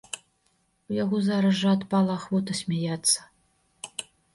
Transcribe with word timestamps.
У 0.93 0.95
яго 1.03 1.21
зараз 1.27 1.61
жа 1.61 1.75
адпала 1.79 2.11
ахвота 2.23 2.51
смяяцца. 2.65 3.19